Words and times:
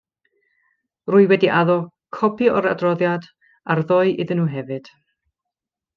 Rwy 1.15 1.27
wedi 1.33 1.51
addo 1.57 1.75
copi 2.19 2.49
o'r 2.53 2.69
adroddiad 2.71 3.29
ar 3.75 3.85
ddoe 3.91 4.15
iddyn 4.25 4.43
nhw 4.45 4.51
hefyd. 4.55 4.91